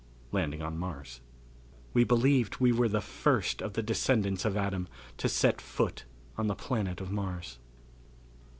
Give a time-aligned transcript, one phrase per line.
[0.31, 1.21] Landing On Mars.
[1.93, 6.05] We believed we were the first of the descendants of Adam to set foot
[6.39, 7.59] on the planet of Mars.